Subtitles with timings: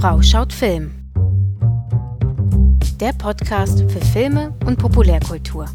[0.00, 0.92] Frau schaut Film.
[3.00, 5.66] Der Podcast für Filme und Populärkultur.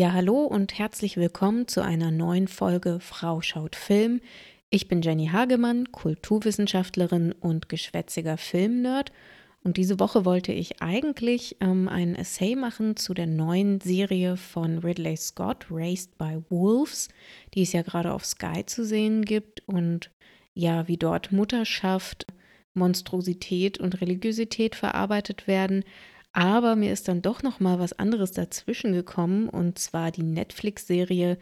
[0.00, 4.22] Ja, hallo und herzlich willkommen zu einer neuen Folge Frau schaut Film.
[4.70, 9.12] Ich bin Jenny Hagemann, Kulturwissenschaftlerin und geschwätziger Filmnerd.
[9.62, 14.78] Und diese Woche wollte ich eigentlich ähm, einen Essay machen zu der neuen Serie von
[14.78, 17.08] Ridley Scott, Raised by Wolves,
[17.52, 19.68] die es ja gerade auf Sky zu sehen gibt.
[19.68, 20.10] Und
[20.54, 22.26] ja, wie dort Mutterschaft,
[22.72, 25.84] Monstrosität und Religiosität verarbeitet werden.
[26.32, 31.38] Aber mir ist dann doch noch mal was anderes dazwischen gekommen und zwar die Netflix-Serie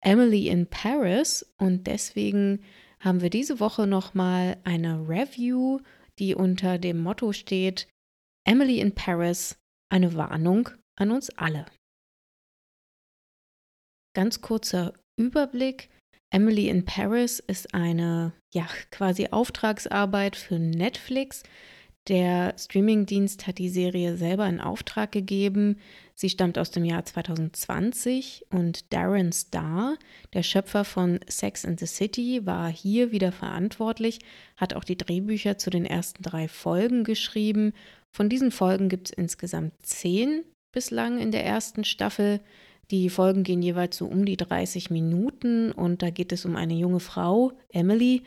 [0.00, 2.62] Emily in Paris und deswegen
[3.00, 5.80] haben wir diese Woche noch mal eine Review,
[6.18, 7.88] die unter dem Motto steht
[8.44, 9.58] Emily in Paris,
[9.90, 11.66] eine Warnung an uns alle.
[14.14, 15.90] Ganz kurzer Überblick.
[16.30, 21.42] Emily in Paris ist eine ja quasi Auftragsarbeit für Netflix
[22.08, 25.76] der Streamingdienst hat die Serie selber in Auftrag gegeben.
[26.14, 29.96] Sie stammt aus dem Jahr 2020 und Darren Star,
[30.32, 34.20] der Schöpfer von Sex and the City, war hier wieder verantwortlich,
[34.56, 37.72] hat auch die Drehbücher zu den ersten drei Folgen geschrieben.
[38.10, 40.42] Von diesen Folgen gibt es insgesamt zehn
[40.72, 42.40] bislang in der ersten Staffel.
[42.90, 46.74] Die Folgen gehen jeweils so um die 30 Minuten und da geht es um eine
[46.74, 48.22] junge Frau, Emily,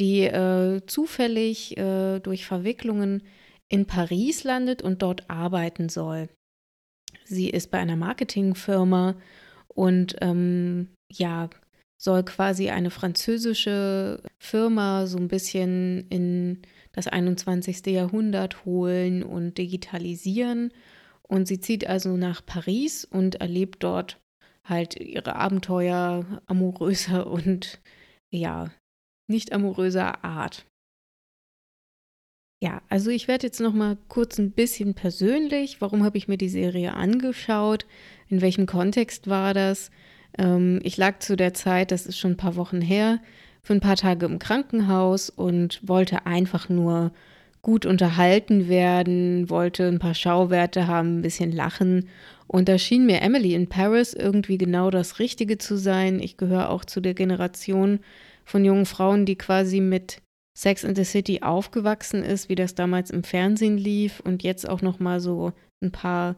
[0.00, 3.22] die äh, zufällig äh, durch Verwicklungen
[3.68, 6.28] in Paris landet und dort arbeiten soll.
[7.24, 9.14] Sie ist bei einer Marketingfirma
[9.68, 11.48] und ähm, ja,
[12.00, 17.86] soll quasi eine französische Firma so ein bisschen in das 21.
[17.86, 20.72] Jahrhundert holen und digitalisieren.
[21.22, 24.18] Und sie zieht also nach Paris und erlebt dort
[24.64, 27.80] halt ihre Abenteuer amoröser und
[28.30, 28.70] ja,
[29.30, 30.66] nicht amoröser Art.
[32.62, 35.80] Ja, also ich werde jetzt noch mal kurz ein bisschen persönlich.
[35.80, 37.86] Warum habe ich mir die Serie angeschaut?
[38.28, 39.90] In welchem Kontext war das?
[40.36, 43.20] Ähm, ich lag zu der Zeit, das ist schon ein paar Wochen her,
[43.62, 47.12] für ein paar Tage im Krankenhaus und wollte einfach nur
[47.62, 52.08] gut unterhalten werden, wollte ein paar Schauwerte haben, ein bisschen lachen.
[52.46, 56.20] Und da schien mir Emily in Paris irgendwie genau das Richtige zu sein.
[56.20, 58.00] Ich gehöre auch zu der Generation,
[58.50, 60.20] von jungen Frauen, die quasi mit
[60.58, 64.82] Sex in the City aufgewachsen ist, wie das damals im Fernsehen lief und jetzt auch
[64.82, 65.52] noch mal so
[65.82, 66.36] ein paar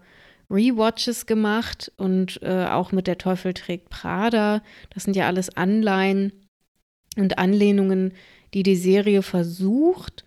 [0.50, 4.62] Rewatches gemacht und äh, auch mit Der Teufel trägt Prada.
[4.90, 6.32] Das sind ja alles Anleihen
[7.16, 8.12] und Anlehnungen,
[8.52, 10.24] die die Serie versucht.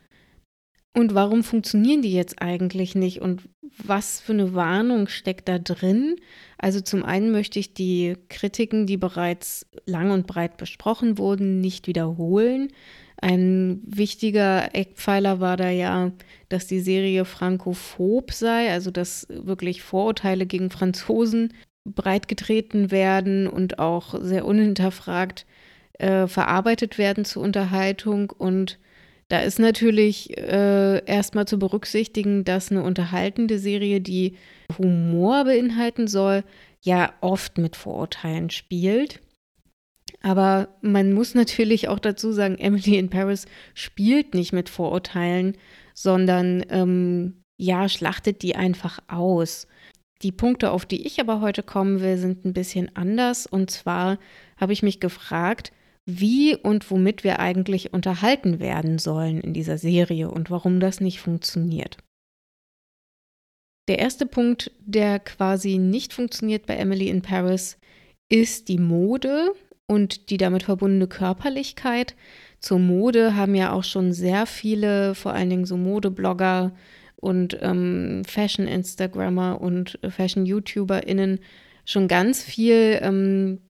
[0.96, 6.16] Und warum funktionieren die jetzt eigentlich nicht und was für eine Warnung steckt da drin?
[6.58, 11.88] Also zum einen möchte ich die Kritiken, die bereits lang und breit besprochen wurden, nicht
[11.88, 12.70] wiederholen.
[13.18, 16.14] Ein wichtiger Eckpfeiler war da ja,
[16.48, 24.16] dass die Serie frankophob sei, also dass wirklich Vorurteile gegen Franzosen breitgetreten werden und auch
[24.22, 25.46] sehr unhinterfragt
[26.00, 28.80] äh, verarbeitet werden zur Unterhaltung und
[29.28, 34.38] da ist natürlich äh, erstmal zu berücksichtigen, dass eine unterhaltende Serie, die
[34.78, 36.44] Humor beinhalten soll,
[36.82, 39.22] ja oft mit Vorurteilen spielt.
[40.22, 45.58] Aber man muss natürlich auch dazu sagen, Emily in Paris spielt nicht mit Vorurteilen,
[45.94, 49.68] sondern ähm, ja, schlachtet die einfach aus.
[50.22, 53.46] Die Punkte, auf die ich aber heute kommen will, sind ein bisschen anders.
[53.48, 54.18] Und zwar
[54.58, 55.72] habe ich mich gefragt,
[56.06, 61.20] wie und womit wir eigentlich unterhalten werden sollen in dieser Serie und warum das nicht
[61.20, 61.98] funktioniert.
[63.88, 67.78] Der erste Punkt, der quasi nicht funktioniert bei Emily in Paris,
[68.30, 69.54] ist die Mode
[69.88, 72.16] und die damit verbundene Körperlichkeit.
[72.60, 76.76] Zur Mode haben ja auch schon sehr viele, vor allen Dingen so Modeblogger
[77.18, 81.40] und ähm, Fashion-Instagrammer und Fashion-YouTuberInnen
[81.86, 83.62] schon ganz viel ähm,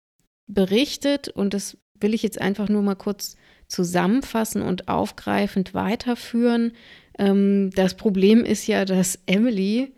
[0.47, 3.35] berichtet und das will ich jetzt einfach nur mal kurz
[3.67, 6.73] zusammenfassen und aufgreifend weiterführen.
[7.17, 9.93] Ähm, das Problem ist ja, dass Emily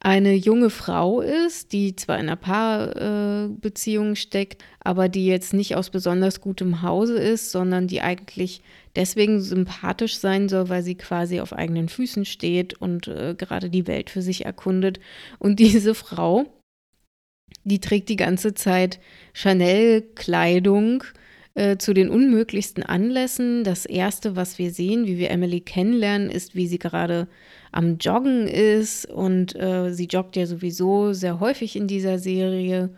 [0.00, 5.90] eine junge Frau ist, die zwar in einer Paarbeziehung steckt, aber die jetzt nicht aus
[5.90, 8.62] besonders gutem Hause ist, sondern die eigentlich
[8.96, 13.86] deswegen sympathisch sein soll, weil sie quasi auf eigenen Füßen steht und äh, gerade die
[13.86, 14.98] Welt für sich erkundet.
[15.38, 16.46] Und diese Frau
[17.64, 18.98] Die trägt die ganze Zeit
[19.34, 21.04] Chanel-Kleidung
[21.54, 23.64] äh, zu den unmöglichsten Anlässen.
[23.64, 27.28] Das erste, was wir sehen, wie wir Emily kennenlernen, ist, wie sie gerade
[27.72, 29.06] am Joggen ist.
[29.06, 32.90] Und äh, sie joggt ja sowieso sehr häufig in dieser Serie.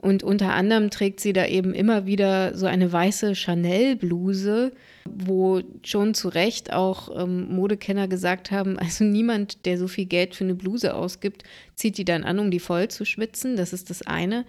[0.00, 4.72] Und unter anderem trägt sie da eben immer wieder so eine weiße Chanel-Bluse,
[5.08, 10.34] wo schon zu Recht auch ähm, Modekenner gesagt haben, also niemand, der so viel Geld
[10.36, 11.42] für eine Bluse ausgibt,
[11.74, 13.56] zieht die dann an, um die voll zu schwitzen.
[13.56, 14.44] Das ist das eine.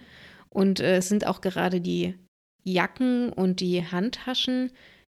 [0.48, 2.14] Und äh, es sind auch gerade die
[2.64, 4.70] Jacken und die Handtaschen,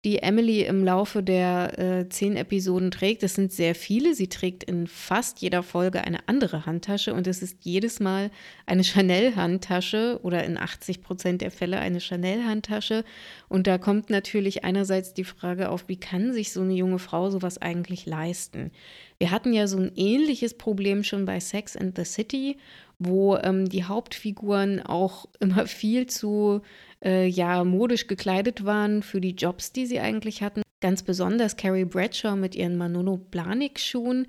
[0.05, 3.23] die Emily im Laufe der äh, zehn Episoden trägt.
[3.23, 4.15] Das sind sehr viele.
[4.15, 8.31] Sie trägt in fast jeder Folge eine andere Handtasche und es ist jedes Mal
[8.67, 13.03] eine Chanel-Handtasche oder in 80 Prozent der Fälle eine Chanel-Handtasche.
[13.49, 17.31] Und da kommt natürlich einerseits die Frage auf, wie kann sich so eine junge Frau
[17.31, 18.73] sowas eigentlich leisten?
[19.19, 22.59] Wir hatten ja so ein ähnliches Problem schon bei Sex and the City,
[22.99, 26.61] wo ähm, die Hauptfiguren auch immer viel zu
[27.05, 30.63] äh, ja modisch gekleidet waren für die Jobs, die sie eigentlich hatten.
[30.81, 34.27] Ganz besonders Carrie Bradshaw mit ihren Manolo Blahnik-Schuhen.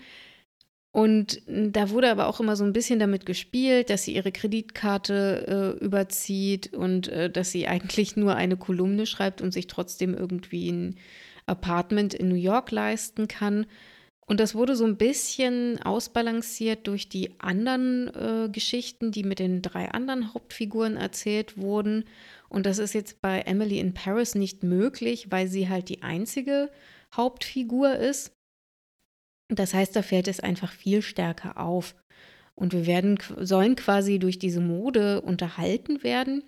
[0.91, 5.75] Und da wurde aber auch immer so ein bisschen damit gespielt, dass sie ihre Kreditkarte
[5.81, 10.71] äh, überzieht und äh, dass sie eigentlich nur eine Kolumne schreibt und sich trotzdem irgendwie
[10.71, 10.95] ein
[11.47, 13.65] Apartment in New York leisten kann.
[14.25, 19.61] Und das wurde so ein bisschen ausbalanciert durch die anderen äh, Geschichten, die mit den
[19.61, 22.05] drei anderen Hauptfiguren erzählt wurden.
[22.55, 26.71] Und das ist jetzt bei Emily in Paris nicht möglich, weil sie halt die einzige
[27.13, 28.31] Hauptfigur ist.
[29.49, 31.95] Das heißt, da fällt es einfach viel stärker auf.
[32.55, 36.43] Und wir werden, sollen quasi durch diese Mode unterhalten werden.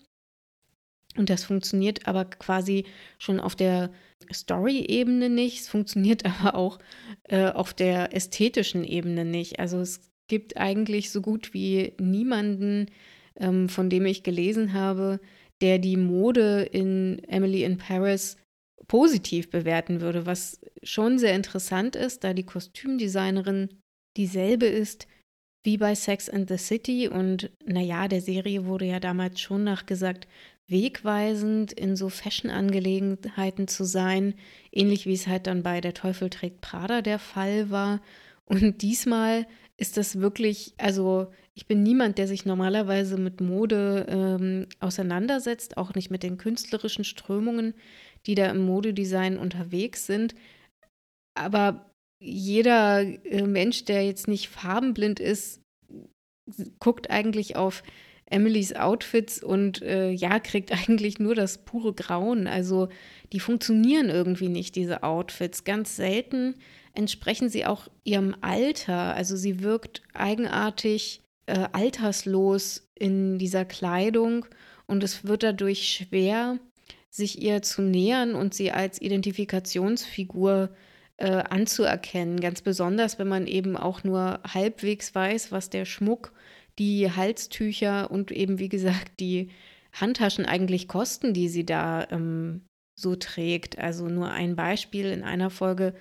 [1.18, 2.86] Und das funktioniert aber quasi
[3.18, 3.92] schon auf der
[4.32, 5.60] Story-Ebene nicht.
[5.60, 6.80] Es funktioniert aber auch
[7.24, 9.60] äh, auf der ästhetischen Ebene nicht.
[9.60, 12.86] Also es gibt eigentlich so gut wie niemanden,
[13.36, 15.20] ähm, von dem ich gelesen habe,
[15.62, 18.38] der die Mode in Emily in Paris
[18.88, 23.70] positiv bewerten würde, was schon sehr interessant ist, da die Kostümdesignerin
[24.16, 25.08] dieselbe ist
[25.64, 30.28] wie bei Sex and the City und naja, der Serie wurde ja damals schon nachgesagt,
[30.70, 34.34] wegweisend in so Fashion-Angelegenheiten zu sein,
[34.72, 38.02] ähnlich wie es halt dann bei Der Teufel trägt Prada der Fall war.
[38.46, 39.46] Und diesmal
[39.78, 41.28] ist das wirklich, also
[41.58, 47.04] ich bin niemand, der sich normalerweise mit Mode ähm, auseinandersetzt, auch nicht mit den künstlerischen
[47.04, 47.74] Strömungen,
[48.28, 50.36] die da im Modedesign unterwegs sind.
[51.34, 51.90] Aber
[52.20, 55.64] jeder äh, Mensch, der jetzt nicht farbenblind ist,
[56.78, 57.82] guckt eigentlich auf
[58.28, 62.46] Emilys Outfits und äh, ja, kriegt eigentlich nur das pure Grauen.
[62.46, 62.90] Also
[63.34, 65.64] die funktionieren irgendwie nicht, diese Outfits.
[65.64, 66.54] Ganz selten
[66.94, 69.16] entsprechen sie auch ihrem Alter.
[69.16, 74.46] Also sie wirkt eigenartig äh, alterslos in dieser Kleidung
[74.86, 76.60] und es wird dadurch schwer,
[77.10, 80.70] sich ihr zu nähern und sie als Identifikationsfigur
[81.18, 82.40] äh, anzuerkennen.
[82.40, 86.32] Ganz besonders, wenn man eben auch nur halbwegs weiß, was der Schmuck,
[86.80, 89.50] die Halstücher und eben, wie gesagt, die
[89.94, 92.62] Handtaschen eigentlich kosten, die sie da ähm,
[92.96, 93.80] so trägt.
[93.80, 95.96] Also nur ein Beispiel in einer Folge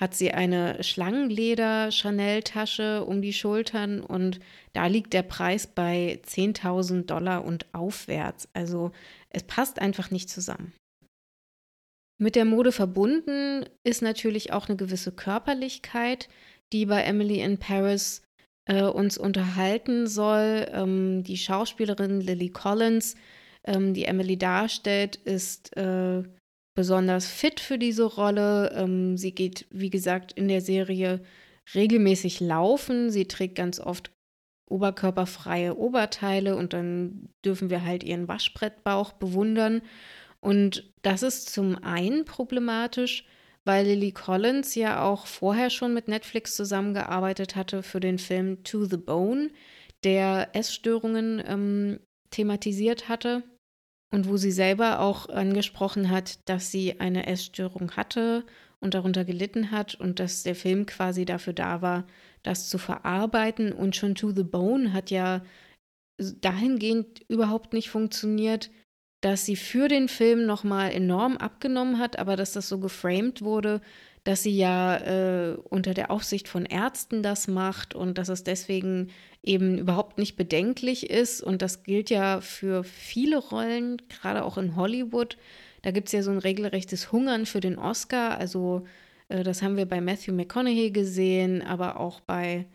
[0.00, 4.40] hat sie eine Schlangenleder-Chanel-Tasche um die Schultern und
[4.72, 8.48] da liegt der Preis bei 10.000 Dollar und aufwärts.
[8.54, 8.92] Also
[9.28, 10.72] es passt einfach nicht zusammen.
[12.18, 16.30] Mit der Mode verbunden ist natürlich auch eine gewisse Körperlichkeit,
[16.72, 18.22] die bei Emily in Paris
[18.66, 20.66] äh, uns unterhalten soll.
[20.72, 23.16] Ähm, die Schauspielerin Lily Collins,
[23.64, 26.22] ähm, die Emily darstellt, ist äh,
[26.74, 28.72] besonders fit für diese Rolle.
[28.74, 31.22] Ähm, sie geht, wie gesagt, in der Serie
[31.74, 33.10] regelmäßig laufen.
[33.10, 34.10] Sie trägt ganz oft
[34.68, 39.82] oberkörperfreie Oberteile und dann dürfen wir halt ihren Waschbrettbauch bewundern.
[40.40, 43.26] Und das ist zum einen problematisch,
[43.64, 48.84] weil Lily Collins ja auch vorher schon mit Netflix zusammengearbeitet hatte für den Film To
[48.84, 49.50] the Bone,
[50.04, 52.00] der Essstörungen ähm,
[52.30, 53.42] thematisiert hatte
[54.10, 58.44] und wo sie selber auch angesprochen hat, dass sie eine Essstörung hatte
[58.80, 62.06] und darunter gelitten hat und dass der Film quasi dafür da war,
[62.42, 63.72] das zu verarbeiten.
[63.72, 65.42] Und schon To the Bone hat ja
[66.18, 68.70] dahingehend überhaupt nicht funktioniert,
[69.20, 73.80] dass sie für den Film nochmal enorm abgenommen hat, aber dass das so geframed wurde,
[74.24, 79.10] dass sie ja äh, unter der Aufsicht von Ärzten das macht und dass es deswegen
[79.42, 81.42] eben überhaupt nicht bedenklich ist.
[81.42, 85.38] Und das gilt ja für viele Rollen, gerade auch in Hollywood.
[85.82, 88.38] Da gibt es ja so ein regelrechtes Hungern für den Oscar.
[88.38, 88.84] Also
[89.28, 92.66] äh, das haben wir bei Matthew McConaughey gesehen, aber auch bei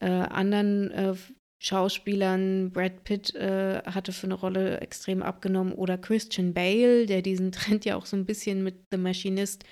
[0.00, 1.14] äh, anderen äh,
[1.58, 2.70] Schauspielern.
[2.70, 7.84] Brad Pitt äh, hatte für eine Rolle extrem abgenommen oder Christian Bale, der diesen Trend
[7.84, 9.64] ja auch so ein bisschen mit The Machinist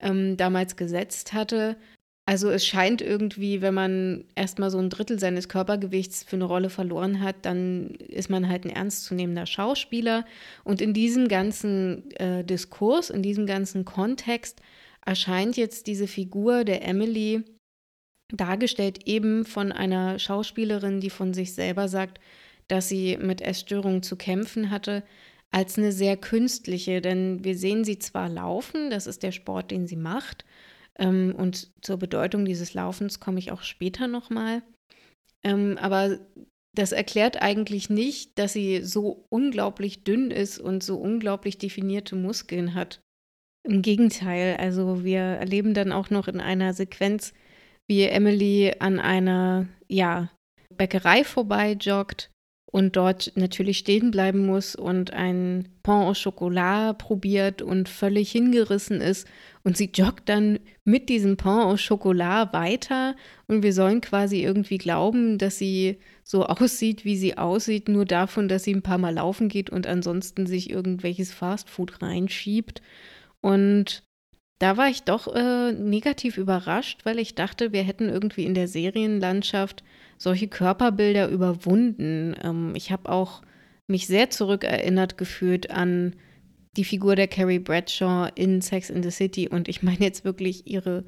[0.00, 1.76] ähm, damals gesetzt hatte.
[2.26, 6.70] Also es scheint irgendwie, wenn man erstmal so ein Drittel seines Körpergewichts für eine Rolle
[6.70, 10.24] verloren hat, dann ist man halt ein ernstzunehmender Schauspieler.
[10.62, 14.62] Und in diesem ganzen äh, Diskurs, in diesem ganzen Kontext
[15.04, 17.44] erscheint jetzt diese Figur der Emily
[18.36, 22.20] dargestellt eben von einer Schauspielerin, die von sich selber sagt,
[22.68, 25.02] dass sie mit Essstörungen zu kämpfen hatte,
[25.50, 27.00] als eine sehr künstliche.
[27.00, 30.44] Denn wir sehen sie zwar laufen, das ist der Sport, den sie macht,
[30.98, 34.62] ähm, und zur Bedeutung dieses Laufens komme ich auch später nochmal.
[35.42, 36.18] Ähm, aber
[36.74, 42.74] das erklärt eigentlich nicht, dass sie so unglaublich dünn ist und so unglaublich definierte Muskeln
[42.74, 43.00] hat.
[43.66, 47.32] Im Gegenteil, also wir erleben dann auch noch in einer Sequenz,
[47.86, 50.30] wie Emily an einer ja,
[50.70, 52.30] Bäckerei vorbei joggt
[52.74, 59.00] und dort natürlich stehen bleiben muss und ein Pain au Chocolat probiert und völlig hingerissen
[59.00, 59.28] ist.
[59.62, 63.14] Und sie joggt dann mit diesem Pain au Chocolat weiter
[63.46, 68.48] und wir sollen quasi irgendwie glauben, dass sie so aussieht, wie sie aussieht, nur davon,
[68.48, 72.82] dass sie ein paar Mal laufen geht und ansonsten sich irgendwelches Fastfood reinschiebt.
[73.40, 74.02] Und
[74.58, 78.68] da war ich doch äh, negativ überrascht, weil ich dachte, wir hätten irgendwie in der
[78.68, 79.82] Serienlandschaft
[80.16, 82.36] solche Körperbilder überwunden.
[82.42, 83.42] Ähm, ich habe auch
[83.86, 86.14] mich sehr zurückerinnert gefühlt an
[86.76, 90.66] die Figur der Carrie Bradshaw in Sex in the City und ich meine jetzt wirklich
[90.66, 91.04] ihre,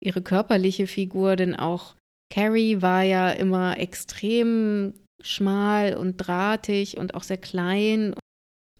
[0.00, 1.96] ihre körperliche Figur, denn auch
[2.30, 8.14] Carrie war ja immer extrem schmal und drahtig und auch sehr klein.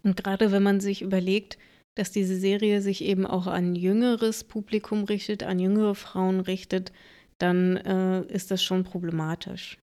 [0.04, 1.58] Und gerade wenn man sich überlegt,
[1.98, 6.92] dass diese Serie sich eben auch an jüngeres Publikum richtet, an jüngere Frauen richtet,
[7.38, 9.78] dann äh, ist das schon problematisch.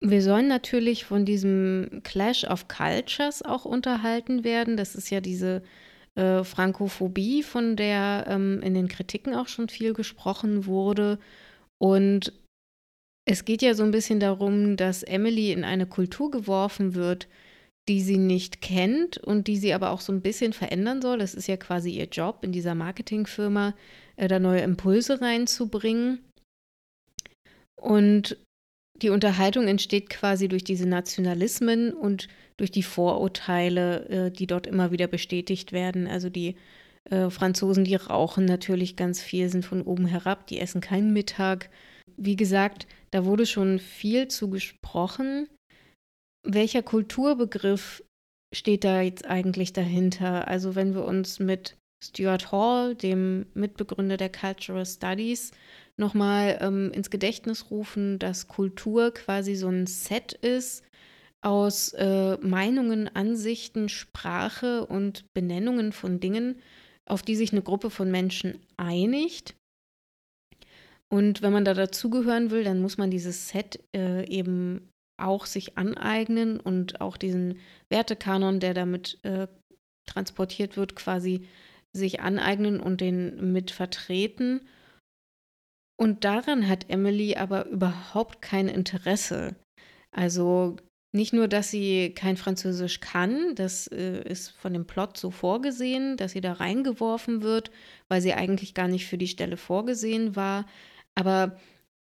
[0.00, 4.76] Wir sollen natürlich von diesem Clash of Cultures auch unterhalten werden.
[4.76, 5.64] Das ist ja diese
[6.14, 11.18] äh, Frankophobie, von der ähm, in den Kritiken auch schon viel gesprochen wurde.
[11.78, 12.32] Und
[13.24, 17.26] es geht ja so ein bisschen darum, dass Emily in eine Kultur geworfen wird,
[17.88, 21.18] die sie nicht kennt und die sie aber auch so ein bisschen verändern soll.
[21.18, 23.74] Das ist ja quasi ihr Job in dieser Marketingfirma,
[24.16, 26.20] äh, da neue Impulse reinzubringen.
[27.80, 28.36] Und
[29.02, 34.90] die Unterhaltung entsteht quasi durch diese Nationalismen und durch die Vorurteile, äh, die dort immer
[34.90, 36.06] wieder bestätigt werden.
[36.08, 36.56] Also die
[37.10, 41.70] äh, Franzosen, die rauchen natürlich ganz viel, sind von oben herab, die essen keinen Mittag.
[42.16, 45.48] Wie gesagt, da wurde schon viel zu gesprochen
[46.46, 48.02] welcher Kulturbegriff
[48.54, 50.48] steht da jetzt eigentlich dahinter?
[50.48, 55.52] Also wenn wir uns mit Stuart Hall, dem Mitbegründer der Cultural Studies,
[55.96, 60.84] nochmal ähm, ins Gedächtnis rufen, dass Kultur quasi so ein Set ist
[61.42, 66.60] aus äh, Meinungen, Ansichten, Sprache und Benennungen von Dingen,
[67.06, 69.54] auf die sich eine Gruppe von Menschen einigt.
[71.08, 75.78] Und wenn man da dazugehören will, dann muss man dieses Set äh, eben auch sich
[75.78, 77.58] aneignen und auch diesen
[77.88, 79.48] Wertekanon, der damit äh,
[80.06, 81.46] transportiert wird, quasi
[81.92, 84.60] sich aneignen und den mit vertreten.
[85.98, 89.56] Und daran hat Emily aber überhaupt kein Interesse.
[90.10, 90.76] Also
[91.12, 96.16] nicht nur, dass sie kein Französisch kann, das äh, ist von dem Plot so vorgesehen,
[96.18, 97.70] dass sie da reingeworfen wird,
[98.08, 100.66] weil sie eigentlich gar nicht für die Stelle vorgesehen war,
[101.14, 101.58] aber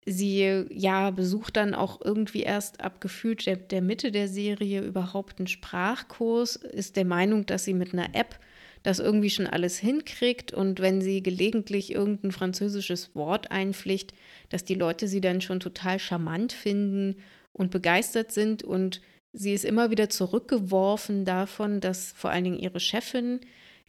[0.06, 5.40] Sie ja besucht dann auch irgendwie erst ab gefühlt der, der Mitte der Serie überhaupt
[5.40, 8.40] einen Sprachkurs, ist der Meinung, dass sie mit einer App
[8.84, 14.14] das irgendwie schon alles hinkriegt und wenn sie gelegentlich irgendein französisches Wort einpflicht,
[14.50, 17.18] dass die Leute sie dann schon total charmant finden
[17.54, 19.02] und begeistert sind und
[19.34, 23.40] sie ist immer wieder zurückgeworfen davon, dass vor allen Dingen ihre Chefin,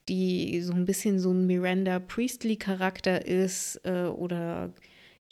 [0.08, 4.74] die so ein bisschen so ein Miranda Priestley-Charakter ist äh, oder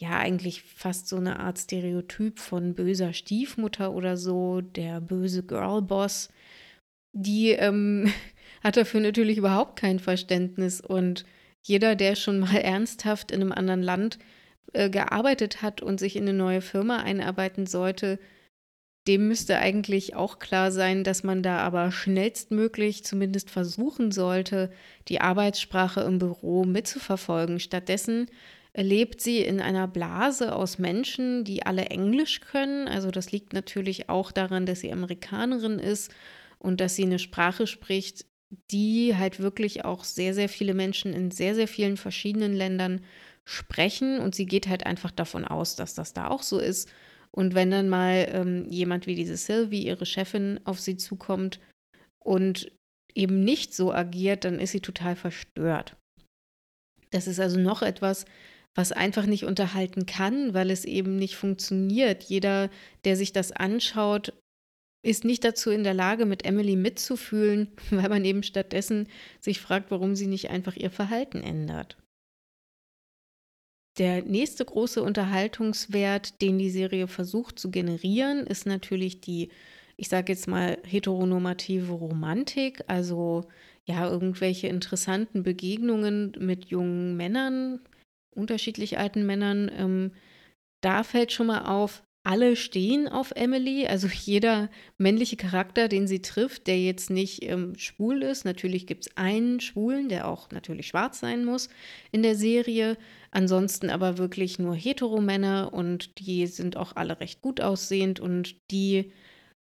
[0.01, 6.31] ja eigentlich fast so eine Art Stereotyp von böser Stiefmutter oder so, der böse Girlboss,
[7.13, 8.11] die ähm,
[8.65, 11.27] hat dafür natürlich überhaupt kein Verständnis und
[11.63, 14.19] jeder, der schon mal ernsthaft in einem anderen Land
[14.73, 18.19] äh, gearbeitet hat und sich in eine neue Firma einarbeiten sollte,
[19.07, 24.71] dem müsste eigentlich auch klar sein, dass man da aber schnellstmöglich zumindest versuchen sollte,
[25.09, 27.61] die Arbeitssprache im Büro mitzuverfolgen.
[27.61, 28.31] Stattdessen
[28.77, 32.89] lebt sie in einer Blase aus Menschen, die alle Englisch können.
[32.89, 36.13] Also das liegt natürlich auch daran, dass sie Amerikanerin ist
[36.59, 38.27] und dass sie eine Sprache spricht,
[38.71, 43.01] die halt wirklich auch sehr, sehr viele Menschen in sehr, sehr vielen verschiedenen Ländern
[43.45, 44.21] sprechen.
[44.21, 46.89] Und sie geht halt einfach davon aus, dass das da auch so ist.
[47.33, 51.61] Und wenn dann mal ähm, jemand wie diese Sylvie, ihre Chefin, auf sie zukommt
[52.25, 52.73] und
[53.15, 55.97] eben nicht so agiert, dann ist sie total verstört.
[57.11, 58.25] Das ist also noch etwas,
[58.75, 62.23] was einfach nicht unterhalten kann, weil es eben nicht funktioniert.
[62.23, 62.71] Jeder,
[63.05, 64.33] der sich das anschaut,
[65.03, 69.09] ist nicht dazu in der Lage, mit Emily mitzufühlen, weil man eben stattdessen
[69.41, 71.97] sich fragt, warum sie nicht einfach ihr Verhalten ändert.
[73.99, 79.51] Der nächste große Unterhaltungswert, den die Serie versucht zu generieren, ist natürlich die,
[79.97, 83.49] ich sage jetzt mal, heteronormative Romantik, also
[83.85, 87.81] ja, irgendwelche interessanten Begegnungen mit jungen Männern,
[88.31, 89.71] unterschiedlich alten Männern.
[89.77, 90.13] Ähm,
[90.81, 96.21] da fällt schon mal auf, alle stehen auf Emily, also jeder männliche Charakter, den sie
[96.23, 98.45] trifft, der jetzt nicht ähm, schwul ist.
[98.45, 101.69] Natürlich gibt es einen Schwulen, der auch natürlich schwarz sein muss
[102.13, 102.97] in der Serie.
[103.31, 109.13] Ansonsten aber wirklich nur Heteromänner und die sind auch alle recht gut aussehend und die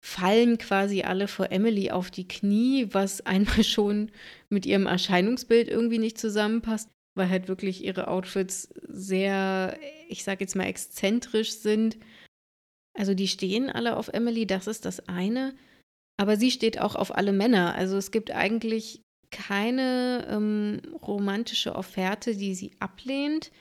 [0.05, 4.11] fallen quasi alle vor Emily auf die Knie, was einmal schon
[4.49, 9.77] mit ihrem Erscheinungsbild irgendwie nicht zusammenpasst, weil halt wirklich ihre Outfits sehr,
[10.09, 11.97] ich sag jetzt mal, exzentrisch sind
[12.95, 15.53] also die stehen alle auf Emily, das ist das eine.
[16.17, 17.75] Aber sie steht auch auf alle Männer.
[17.75, 23.51] Also es gibt eigentlich keine ähm, romantische Offerte, die sie ablehnt.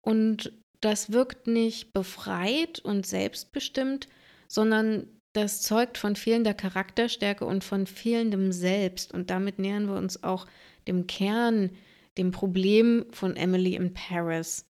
[0.00, 4.08] Und das wirkt nicht befreit und selbstbestimmt,
[4.48, 9.12] sondern das zeugt von fehlender Charakterstärke und von fehlendem Selbst.
[9.12, 10.46] Und damit nähern wir uns auch
[10.86, 11.72] dem Kern,
[12.18, 14.66] dem Problem von Emily in Paris.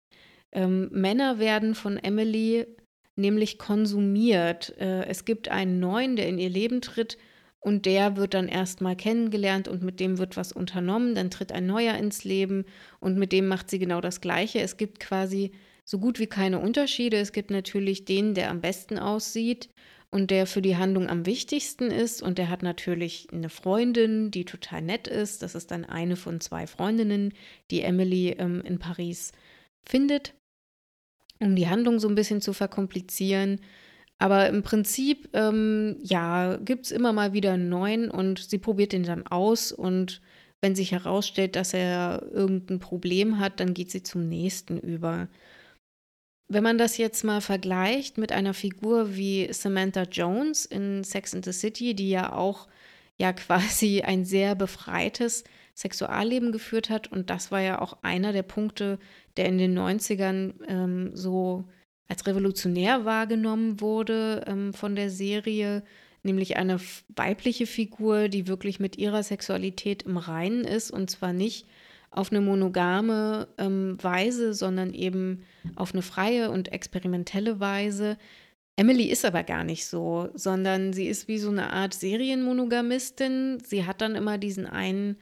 [0.53, 2.67] Ähm, Männer werden von Emily
[3.17, 4.75] nämlich konsumiert.
[4.79, 7.17] Äh, es gibt einen neuen, der in ihr Leben tritt
[7.61, 11.15] und der wird dann erstmal kennengelernt und mit dem wird was unternommen.
[11.15, 12.65] Dann tritt ein neuer ins Leben
[13.01, 14.61] und mit dem macht sie genau das Gleiche.
[14.61, 15.53] Es gibt quasi
[15.85, 17.17] so gut wie keine Unterschiede.
[17.17, 19.71] Es gibt natürlich den, der am besten aussieht
[20.17, 22.23] und der für die Handlung am wichtigsten ist.
[22.23, 25.43] Und der hat natürlich eine Freundin, die total nett ist.
[25.43, 27.33] Das ist dann eine von zwei Freundinnen,
[27.71, 29.33] die Emily ähm, in Paris
[29.89, 30.35] findet
[31.41, 33.61] um die Handlung so ein bisschen zu verkomplizieren.
[34.19, 38.93] Aber im Prinzip, ähm, ja, gibt es immer mal wieder einen neuen und sie probiert
[38.93, 40.23] den dann aus und
[40.63, 45.29] wenn sich herausstellt, dass er irgendein Problem hat, dann geht sie zum nächsten über.
[46.49, 51.45] Wenn man das jetzt mal vergleicht mit einer Figur wie Samantha Jones in Sex and
[51.45, 52.69] the City, die ja auch
[53.19, 57.11] ja quasi ein sehr befreites Sexualleben geführt hat.
[57.11, 58.99] Und das war ja auch einer der Punkte,
[59.37, 61.65] der in den 90ern ähm, so
[62.09, 65.83] als revolutionär wahrgenommen wurde ähm, von der Serie,
[66.23, 66.79] nämlich eine
[67.15, 71.67] weibliche Figur, die wirklich mit ihrer Sexualität im Reinen ist und zwar nicht
[72.17, 78.17] auf eine monogame ähm, Weise, sondern eben auf eine freie und experimentelle Weise.
[78.77, 83.59] Emily ist aber gar nicht so, sondern sie ist wie so eine Art Serienmonogamistin.
[83.65, 85.17] Sie hat dann immer diesen einen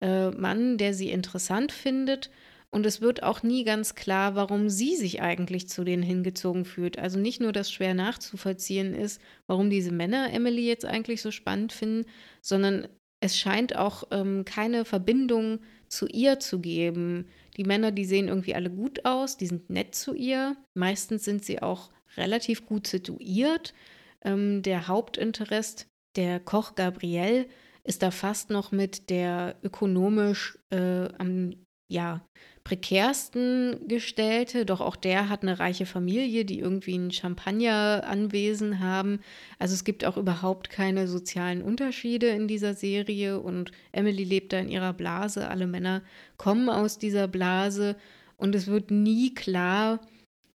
[0.00, 2.30] äh, Mann, der sie interessant findet.
[2.70, 6.98] Und es wird auch nie ganz klar, warum sie sich eigentlich zu denen hingezogen fühlt.
[6.98, 11.72] Also nicht nur, dass schwer nachzuvollziehen ist, warum diese Männer Emily jetzt eigentlich so spannend
[11.72, 12.04] finden,
[12.42, 12.86] sondern
[13.20, 17.28] es scheint auch ähm, keine Verbindung zu ihr zu geben.
[17.56, 20.56] Die Männer, die sehen irgendwie alle gut aus, die sind nett zu ihr.
[20.74, 23.74] Meistens sind sie auch relativ gut situiert.
[24.22, 27.48] Ähm, der Hauptinteresse, der Koch Gabriel,
[27.84, 31.54] ist da fast noch mit der ökonomisch äh, am
[31.90, 32.26] ja,
[32.68, 39.20] prekärsten Gestellte, doch auch der hat eine reiche Familie, die irgendwie ein Champagner-Anwesen haben.
[39.58, 44.58] Also es gibt auch überhaupt keine sozialen Unterschiede in dieser Serie und Emily lebt da
[44.58, 46.02] in ihrer Blase, alle Männer
[46.36, 47.96] kommen aus dieser Blase
[48.36, 50.02] und es wird nie klar,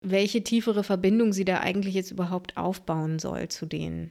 [0.00, 4.10] welche tiefere Verbindung sie da eigentlich jetzt überhaupt aufbauen soll zu denen.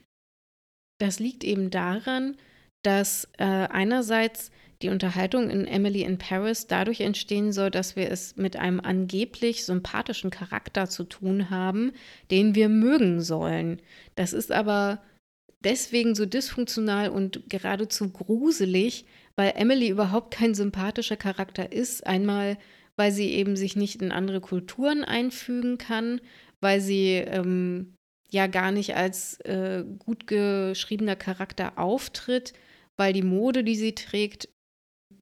[1.02, 2.38] Das liegt eben daran,
[2.82, 8.38] dass äh, einerseits die Unterhaltung in Emily in Paris dadurch entstehen soll, dass wir es
[8.38, 11.92] mit einem angeblich sympathischen Charakter zu tun haben,
[12.32, 13.82] den wir mögen sollen.
[14.16, 15.02] Das ist aber
[15.64, 22.08] deswegen so dysfunktional und geradezu gruselig, weil Emily überhaupt kein sympathischer Charakter ist.
[22.08, 22.58] Einmal,
[22.96, 26.22] weil sie eben sich nicht in andere Kulturen einfügen kann,
[26.62, 27.96] weil sie ähm,
[28.32, 32.54] ja gar nicht als äh, gut geschriebener Charakter auftritt,
[32.96, 34.50] weil die Mode, die sie trägt,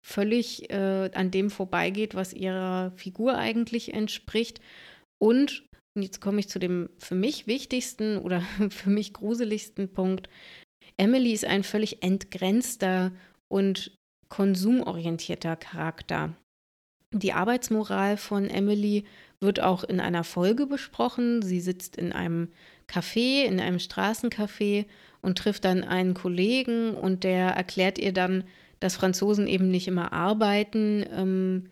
[0.08, 4.62] völlig äh, an dem vorbeigeht, was ihrer Figur eigentlich entspricht.
[5.20, 5.66] Und,
[5.96, 10.30] und jetzt komme ich zu dem für mich wichtigsten oder für mich gruseligsten Punkt.
[10.96, 13.12] Emily ist ein völlig entgrenzter
[13.50, 13.98] und
[14.30, 16.34] konsumorientierter Charakter.
[17.14, 19.04] Die Arbeitsmoral von Emily
[19.42, 21.42] wird auch in einer Folge besprochen.
[21.42, 22.50] Sie sitzt in einem
[22.88, 24.86] Café, in einem Straßencafé
[25.22, 28.46] und trifft dann einen Kollegen und der erklärt ihr dann,
[28.80, 31.70] dass Franzosen eben nicht immer arbeiten, ähm,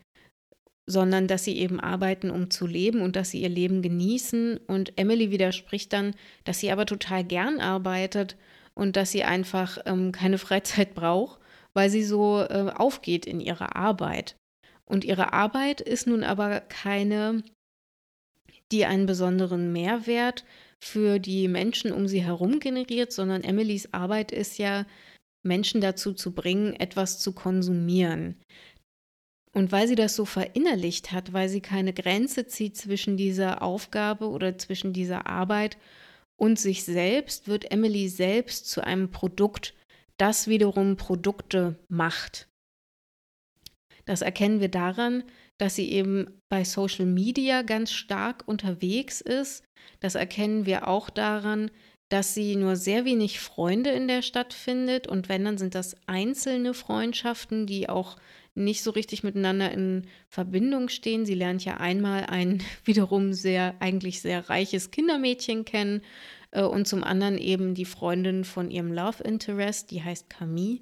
[0.88, 4.58] sondern dass sie eben arbeiten, um zu leben und dass sie ihr Leben genießen.
[4.68, 8.38] Und Emily widerspricht dann, dass sie aber total gern arbeitet
[8.76, 11.39] und dass sie einfach ähm, keine Freizeit braucht,
[11.74, 14.36] weil sie so äh, aufgeht in ihrer Arbeit.
[14.88, 17.44] Und ihre Arbeit ist nun aber keine,
[18.72, 20.46] die einen besonderen Mehrwert
[20.84, 24.86] für die Menschen um sie herum generiert, sondern Emilys Arbeit ist ja,
[25.45, 28.36] Menschen dazu zu bringen, etwas zu konsumieren.
[29.53, 34.29] Und weil sie das so verinnerlicht hat, weil sie keine Grenze zieht zwischen dieser Aufgabe
[34.29, 35.77] oder zwischen dieser Arbeit
[36.38, 39.73] und sich selbst, wird Emily selbst zu einem Produkt,
[40.17, 42.49] das wiederum Produkte macht.
[44.05, 45.23] Das erkennen wir daran,
[45.58, 49.63] dass sie eben bei Social Media ganz stark unterwegs ist.
[49.99, 51.71] Das erkennen wir auch daran,
[52.15, 55.97] dass sie nur sehr wenig Freunde in der Stadt findet und wenn, dann sind das
[56.08, 58.15] einzelne Freundschaften, die auch
[58.54, 61.25] nicht so richtig miteinander in Verbindung stehen.
[61.25, 66.04] Sie lernt ja einmal ein wiederum sehr, eigentlich sehr reiches Kindermädchen kennen
[66.51, 70.80] äh, und zum anderen eben die Freundin von ihrem Love Interest, die heißt Camille.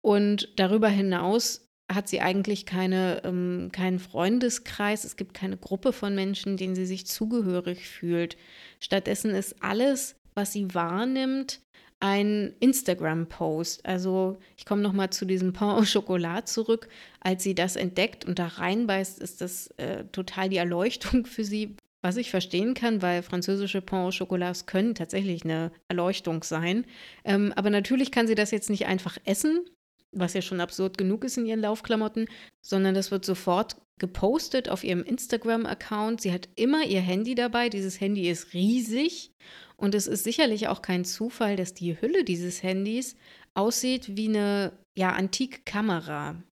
[0.00, 6.14] Und darüber hinaus hat sie eigentlich keine, ähm, keinen Freundeskreis, es gibt keine Gruppe von
[6.14, 8.38] Menschen, denen sie sich zugehörig fühlt.
[8.80, 11.60] Stattdessen ist alles, was sie wahrnimmt,
[11.98, 13.84] ein Instagram-Post.
[13.84, 16.88] Also ich komme nochmal zu diesem Pain au Chocolat zurück.
[17.18, 21.74] Als sie das entdeckt und da reinbeißt, ist das äh, total die Erleuchtung für sie.
[22.00, 26.86] Was ich verstehen kann, weil französische Pain au Chocolats können tatsächlich eine Erleuchtung sein.
[27.24, 29.68] Ähm, aber natürlich kann sie das jetzt nicht einfach essen,
[30.12, 32.28] was ja schon absurd genug ist in ihren Laufklamotten,
[32.64, 36.20] sondern das wird sofort gepostet auf ihrem Instagram-Account.
[36.20, 37.68] Sie hat immer ihr Handy dabei.
[37.68, 39.32] Dieses Handy ist riesig
[39.80, 43.16] und es ist sicherlich auch kein Zufall, dass die Hülle dieses Handys
[43.54, 46.42] aussieht wie eine ja, antike Kamera.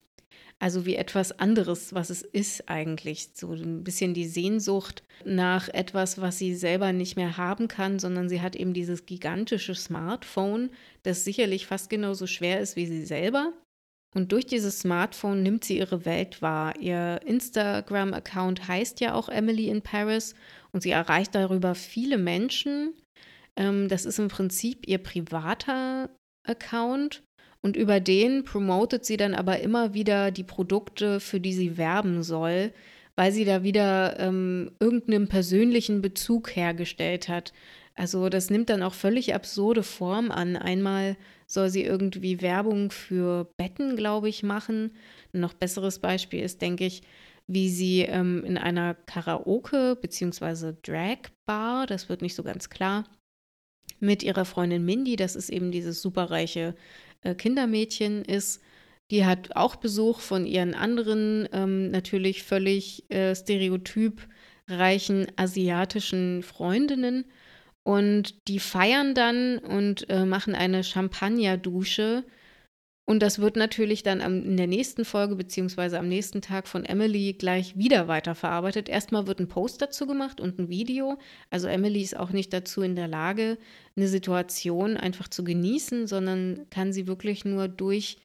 [0.59, 3.31] Also wie etwas anderes, was es ist eigentlich.
[3.35, 8.29] So ein bisschen die Sehnsucht nach etwas, was sie selber nicht mehr haben kann, sondern
[8.29, 10.71] sie hat eben dieses gigantische Smartphone,
[11.03, 13.53] das sicherlich fast genauso schwer ist wie sie selber.
[14.15, 16.81] Und durch dieses Smartphone nimmt sie ihre Welt wahr.
[16.81, 20.35] Ihr Instagram-Account heißt ja auch Emily in Paris
[20.73, 22.95] und sie erreicht darüber viele Menschen
[23.57, 26.11] ähm, das ist im Prinzip ihr privater
[26.47, 27.23] Account
[27.63, 32.23] und über den promotet sie dann aber immer wieder die Produkte, für die sie werben
[32.23, 32.73] soll,
[33.17, 37.53] weil sie da wieder ähm, irgendeinen persönlichen Bezug hergestellt hat.
[37.95, 40.57] Also das nimmt dann auch völlig absurde Form an.
[40.57, 41.17] Einmal
[41.47, 44.93] soll sie irgendwie Werbung für Betten, glaube ich, machen.
[45.33, 47.03] Ein noch besseres Beispiel ist, denke ich,
[47.47, 50.75] wie sie ähm, in einer Karaoke- bzw.
[50.83, 53.05] Drag-Bar, das wird nicht so ganz klar,
[54.01, 56.75] mit ihrer Freundin Mindy, das ist eben dieses superreiche
[57.23, 58.63] äh, Kindermädchen ist.
[59.11, 67.25] Die hat auch Besuch von ihren anderen, ähm, natürlich völlig äh, stereotypreichen asiatischen Freundinnen.
[67.85, 72.25] Und die feiern dann und äh, machen eine Champagnerdusche
[73.09, 77.35] und das wird natürlich dann in der nächsten Folge beziehungsweise am nächsten Tag von Emily
[77.35, 78.89] gleich wieder weiterverarbeitet.
[78.89, 81.17] Erstmal wird ein Post dazu gemacht und ein Video.
[81.49, 83.59] Also Emily ist auch nicht dazu in der Lage,
[83.97, 88.19] eine Situation einfach zu genießen, sondern kann sie wirklich nur durch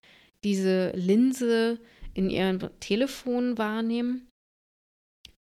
[0.43, 1.79] diese Linse
[2.15, 4.27] in ihrem Telefon wahrnehmen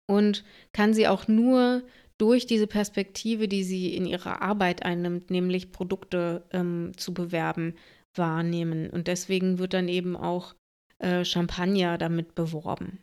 [0.06, 1.82] und kann sie auch nur
[2.18, 7.74] durch diese Perspektive, die sie in ihrer Arbeit einnimmt, nämlich Produkte ähm, zu bewerben,
[8.16, 8.90] wahrnehmen.
[8.90, 10.54] Und deswegen wird dann eben auch
[10.98, 13.02] äh, Champagner damit beworben.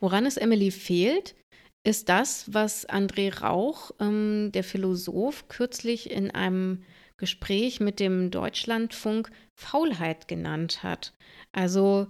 [0.00, 1.36] Woran es Emily fehlt,
[1.84, 6.84] ist das, was André Rauch, ähm, der Philosoph, kürzlich in einem
[7.16, 11.14] Gespräch mit dem Deutschlandfunk Faulheit genannt hat.
[11.52, 12.08] Also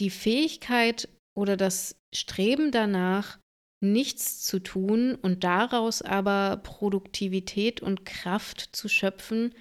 [0.00, 3.38] die Fähigkeit oder das Streben danach,
[3.84, 9.54] nichts zu tun und daraus aber Produktivität und Kraft zu schöpfen,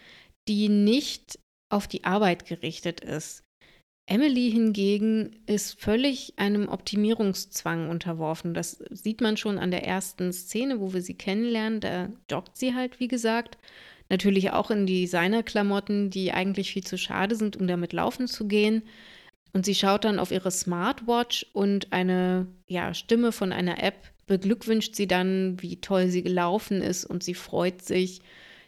[0.47, 3.43] die nicht auf die Arbeit gerichtet ist.
[4.05, 8.53] Emily hingegen ist völlig einem Optimierungszwang unterworfen.
[8.53, 11.79] Das sieht man schon an der ersten Szene, wo wir sie kennenlernen.
[11.79, 13.57] Da joggt sie halt, wie gesagt.
[14.09, 18.83] Natürlich auch in Designerklamotten, die eigentlich viel zu schade sind, um damit laufen zu gehen.
[19.53, 24.95] Und sie schaut dann auf ihre Smartwatch und eine ja, Stimme von einer App beglückwünscht
[24.95, 28.21] sie dann, wie toll sie gelaufen ist und sie freut sich,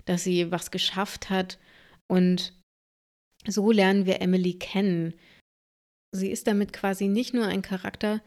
[0.06, 1.58] dass sie was geschafft hat.
[2.08, 2.54] Und
[3.48, 5.14] so lernen wir Emily kennen.
[6.12, 8.22] Sie ist damit quasi nicht nur ein Charakter,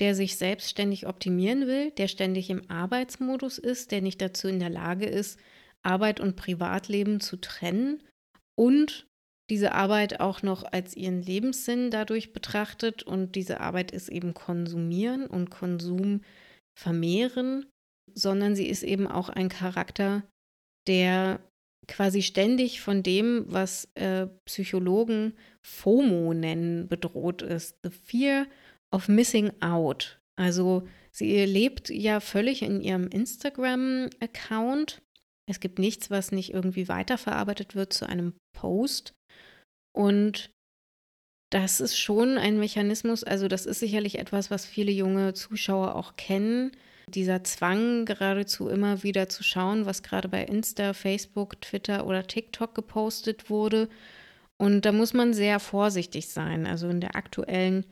[0.00, 4.70] der sich selbstständig optimieren will, der ständig im Arbeitsmodus ist, der nicht dazu in der
[4.70, 5.38] Lage ist,
[5.82, 8.02] Arbeit und Privatleben zu trennen
[8.56, 9.06] und
[9.50, 15.26] diese Arbeit auch noch als ihren Lebenssinn dadurch betrachtet und diese Arbeit ist eben konsumieren
[15.26, 16.22] und Konsum
[16.78, 17.66] vermehren,
[18.12, 20.24] sondern sie ist eben auch ein Charakter,
[20.86, 21.40] der
[21.86, 27.78] quasi ständig von dem, was äh, Psychologen FOMO nennen, bedroht ist.
[27.82, 28.46] The Fear
[28.92, 30.20] of Missing Out.
[30.36, 35.02] Also sie lebt ja völlig in ihrem Instagram-Account.
[35.48, 39.14] Es gibt nichts, was nicht irgendwie weiterverarbeitet wird zu einem Post.
[39.94, 40.50] Und
[41.54, 46.16] das ist schon ein Mechanismus, also das ist sicherlich etwas, was viele junge Zuschauer auch
[46.16, 46.72] kennen.
[47.06, 52.74] Dieser Zwang, geradezu immer wieder zu schauen, was gerade bei Insta, Facebook, Twitter oder TikTok
[52.74, 53.88] gepostet wurde.
[54.56, 56.66] Und da muss man sehr vorsichtig sein.
[56.66, 57.86] Also in der aktuellen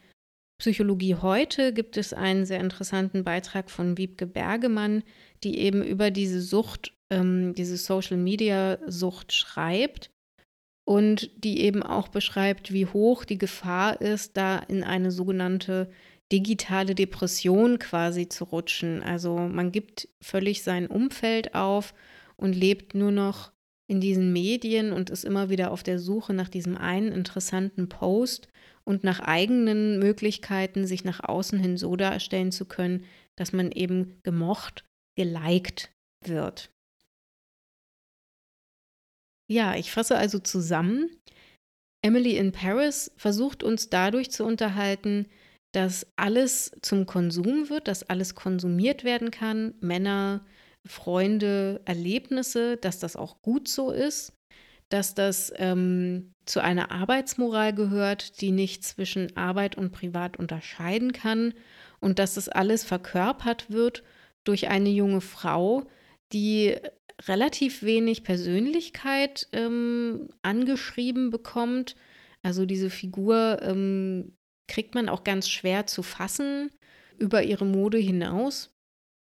[0.58, 5.04] Psychologie heute gibt es einen sehr interessanten Beitrag von Wiebke Bergemann,
[5.44, 10.10] die eben über diese Sucht, ähm, diese Social-Media-Sucht schreibt
[10.84, 15.90] und die eben auch beschreibt, wie hoch die Gefahr ist, da in eine sogenannte
[16.32, 19.02] digitale Depression quasi zu rutschen.
[19.02, 21.94] Also man gibt völlig sein Umfeld auf
[22.36, 23.52] und lebt nur noch
[23.86, 28.48] in diesen Medien und ist immer wieder auf der Suche nach diesem einen interessanten Post
[28.84, 33.04] und nach eigenen Möglichkeiten, sich nach außen hin so darstellen zu können,
[33.36, 35.90] dass man eben gemocht, geliked
[36.24, 36.70] wird.
[39.48, 41.10] Ja, ich fasse also zusammen.
[42.04, 45.26] Emily in Paris versucht uns dadurch zu unterhalten,
[45.72, 50.44] dass alles zum Konsum wird, dass alles konsumiert werden kann, Männer,
[50.86, 54.32] Freunde, Erlebnisse, dass das auch gut so ist,
[54.88, 61.54] dass das ähm, zu einer Arbeitsmoral gehört, die nicht zwischen Arbeit und Privat unterscheiden kann
[62.00, 64.02] und dass das alles verkörpert wird
[64.44, 65.84] durch eine junge Frau,
[66.32, 66.76] die
[67.28, 71.96] relativ wenig Persönlichkeit ähm, angeschrieben bekommt.
[72.42, 74.36] Also diese Figur ähm,
[74.68, 76.70] kriegt man auch ganz schwer zu fassen
[77.18, 78.74] über ihre Mode hinaus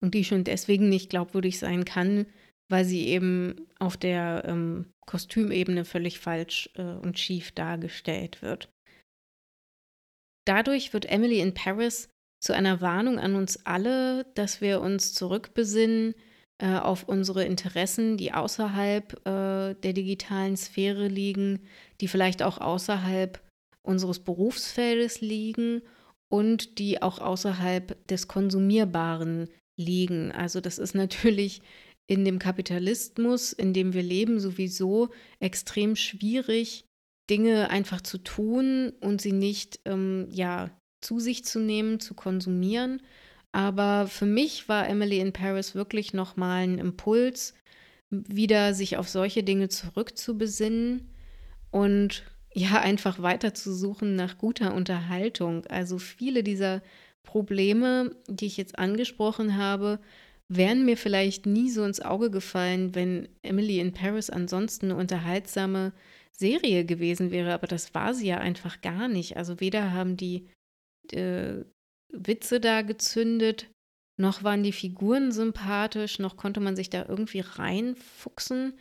[0.02, 2.26] und die schon deswegen nicht glaubwürdig sein kann,
[2.70, 8.70] weil sie eben auf der ähm, Kostümebene völlig falsch äh, und schief dargestellt wird.
[10.46, 12.09] Dadurch wird Emily in Paris
[12.40, 16.14] zu einer Warnung an uns alle, dass wir uns zurückbesinnen
[16.62, 21.59] äh, auf unsere Interessen, die außerhalb äh, der digitalen Sphäre liegen,
[22.01, 23.40] die vielleicht auch außerhalb
[23.83, 25.83] unseres Berufsfeldes liegen
[26.31, 30.31] und die auch außerhalb des Konsumierbaren liegen.
[30.31, 31.62] Also das ist natürlich
[32.07, 35.09] in dem Kapitalismus, in dem wir leben, sowieso
[35.40, 36.85] extrem schwierig,
[37.29, 40.70] Dinge einfach zu tun und sie nicht ähm, ja,
[41.01, 43.03] zu sich zu nehmen, zu konsumieren.
[43.53, 47.55] Aber für mich war Emily in Paris wirklich nochmal ein Impuls,
[48.11, 51.09] wieder sich auf solche Dinge zurückzubesinnen
[51.71, 55.67] und ja, einfach weiter zu suchen nach guter Unterhaltung.
[55.67, 56.83] Also viele dieser
[57.23, 60.01] Probleme, die ich jetzt angesprochen habe,
[60.49, 65.93] wären mir vielleicht nie so ins Auge gefallen, wenn Emily in Paris ansonsten eine unterhaltsame
[66.31, 67.55] Serie gewesen wäre.
[67.55, 69.37] Aber das war sie ja einfach gar nicht.
[69.37, 70.49] Also weder haben die
[71.12, 71.65] äh,
[72.12, 73.70] Witze da gezündet,
[74.20, 78.79] noch waren die Figuren sympathisch, noch konnte man sich da irgendwie reinfuchsen.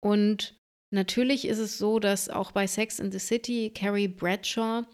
[0.00, 0.56] Und
[0.90, 4.84] natürlich ist es so, dass auch bei Sex in the City Carrie Bradshaw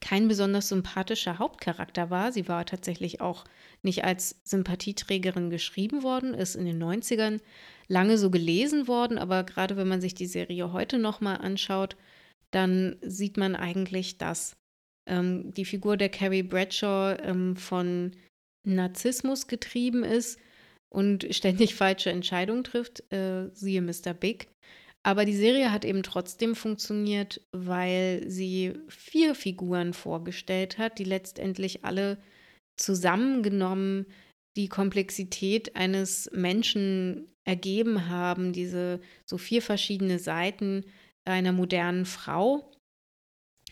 [0.00, 2.32] kein besonders sympathischer Hauptcharakter war.
[2.32, 3.44] Sie war tatsächlich auch
[3.82, 7.40] nicht als Sympathieträgerin geschrieben worden, ist in den 90ern
[7.88, 11.96] lange so gelesen worden, aber gerade wenn man sich die Serie heute nochmal anschaut,
[12.50, 14.56] dann sieht man eigentlich, dass
[15.06, 18.12] ähm, die Figur der Carrie Bradshaw ähm, von
[18.66, 20.38] Narzissmus getrieben ist
[20.92, 24.14] und ständig falsche Entscheidungen trifft, äh, siehe Mr.
[24.14, 24.48] Big.
[25.04, 31.84] Aber die Serie hat eben trotzdem funktioniert, weil sie vier Figuren vorgestellt hat, die letztendlich
[31.84, 32.18] alle
[32.76, 34.06] zusammengenommen
[34.56, 40.84] die Komplexität eines Menschen ergeben haben, diese so vier verschiedene Seiten
[41.24, 42.71] einer modernen Frau.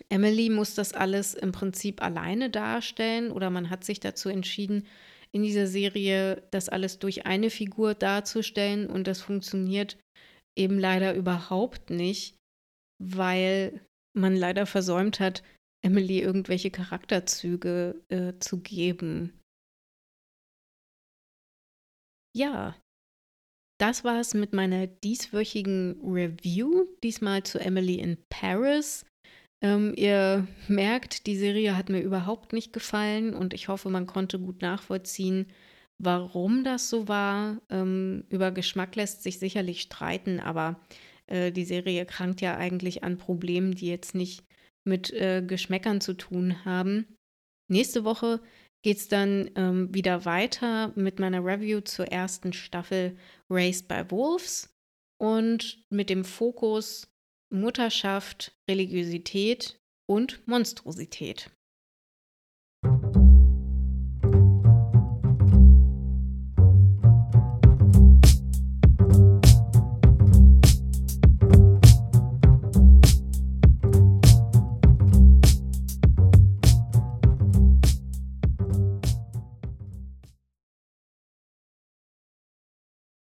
[0.08, 4.86] Emily muss das alles im Prinzip alleine darstellen oder man hat sich dazu entschieden,
[5.32, 9.96] in dieser Serie das alles durch eine Figur darzustellen und das funktioniert
[10.58, 12.36] eben leider überhaupt nicht,
[13.00, 13.80] weil
[14.16, 15.42] man leider versäumt hat,
[15.82, 19.38] Emily irgendwelche Charakterzüge äh, zu geben.
[22.36, 22.76] Ja,
[23.80, 29.06] das war es mit meiner dieswöchigen Review, diesmal zu Emily in Paris.
[29.62, 34.38] Ähm, ihr merkt, die Serie hat mir überhaupt nicht gefallen und ich hoffe, man konnte
[34.38, 35.46] gut nachvollziehen,
[35.98, 37.60] warum das so war.
[37.68, 40.80] Ähm, über Geschmack lässt sich sicherlich streiten, aber
[41.26, 44.44] äh, die Serie krankt ja eigentlich an Problemen, die jetzt nicht
[44.84, 47.06] mit äh, Geschmäckern zu tun haben.
[47.68, 48.40] Nächste Woche
[48.82, 53.16] geht es dann ähm, wieder weiter mit meiner Review zur ersten Staffel
[53.50, 54.74] Raised by Wolves
[55.18, 57.09] und mit dem Fokus
[57.50, 61.50] Mutterschaft, Religiosität und Monstrosität.